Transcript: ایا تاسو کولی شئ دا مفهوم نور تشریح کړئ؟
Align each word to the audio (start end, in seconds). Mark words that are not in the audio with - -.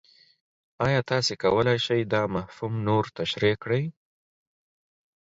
ایا 0.85 0.99
تاسو 1.09 1.33
کولی 1.43 1.77
شئ 1.85 2.01
دا 2.13 2.21
مفهوم 2.35 2.73
نور 2.87 3.03
تشریح 3.17 3.55
کړئ؟ 3.63 3.83